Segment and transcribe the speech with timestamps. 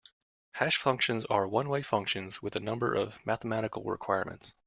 [0.53, 4.51] Hash functions are one-way functions with a number of mathematical requirements.